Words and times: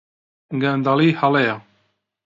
گەندەڵی 0.61 1.09
هەڵەیە. 1.19 1.55